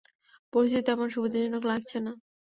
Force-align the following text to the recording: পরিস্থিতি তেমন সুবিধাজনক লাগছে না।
পরিস্থিতি 0.53 0.83
তেমন 0.87 1.07
সুবিধাজনক 1.09 1.63
লাগছে 1.65 1.97
না। 1.99 2.11